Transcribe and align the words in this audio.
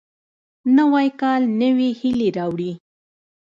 نوی 0.77 1.07
کال 1.21 1.41
نوې 1.61 1.89
هیلې 1.99 2.29
راوړي 2.37 2.71